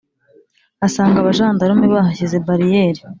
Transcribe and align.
asanga 0.85 1.17
abajandarume 1.19 1.85
bahashyize 1.93 2.37
bariyeri, 2.45 3.01